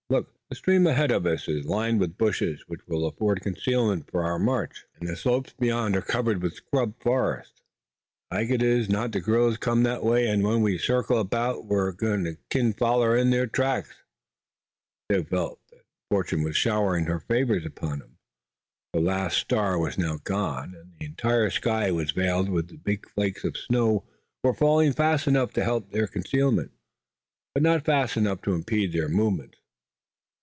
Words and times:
"Look! 0.11 0.33
the 0.49 0.55
stream 0.55 0.85
ahead 0.87 1.11
of 1.11 1.25
us 1.25 1.47
is 1.47 1.65
lined 1.65 2.01
with 2.01 2.17
bushes 2.17 2.65
which 2.67 2.85
will 2.85 3.05
afford 3.07 3.39
concealment 3.39 4.11
for 4.11 4.25
our 4.25 4.37
march, 4.37 4.83
and 4.99 5.07
the 5.07 5.15
slopes 5.15 5.53
beyond 5.57 5.95
are 5.95 6.01
covered 6.01 6.41
with 6.41 6.53
scrub 6.55 6.99
forest." 7.01 7.61
"Like 8.29 8.49
ez 8.49 8.89
not 8.89 9.13
the 9.13 9.21
gorillers 9.21 9.55
come 9.55 9.83
that 9.83 10.03
way, 10.03 10.27
an' 10.27 10.41
when 10.43 10.61
we 10.63 10.77
circle 10.77 11.17
about 11.17 11.65
we 11.65 12.35
kin 12.49 12.73
foller 12.73 13.15
in 13.15 13.31
thar 13.31 13.47
tracks." 13.47 14.03
Dick 15.07 15.29
felt 15.29 15.65
that 15.69 15.85
fortune 16.09 16.43
was 16.43 16.57
showering 16.57 17.05
her 17.05 17.21
favors 17.21 17.65
upon 17.65 18.01
him. 18.01 18.17
The 18.91 18.99
last 18.99 19.37
star 19.37 19.77
was 19.79 19.97
now 19.97 20.17
gone, 20.21 20.75
and 20.75 20.91
the 20.99 21.05
entire 21.05 21.49
sky 21.49 21.89
was 21.89 22.11
veiled. 22.11 22.49
The 22.67 22.75
big 22.75 23.07
flakes 23.09 23.45
of 23.45 23.55
snow 23.55 24.03
were 24.43 24.53
falling 24.53 24.91
fast 24.91 25.25
enough 25.27 25.53
to 25.53 25.63
help 25.63 25.89
their 25.91 26.05
concealment, 26.07 26.73
but 27.53 27.63
not 27.63 27.85
fast 27.85 28.17
enough 28.17 28.41
to 28.41 28.53
impede 28.53 28.91
their 28.91 29.07
movements. 29.07 29.57